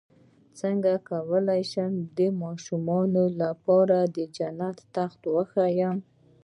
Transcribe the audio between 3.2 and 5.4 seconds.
لپاره د جنت تختونه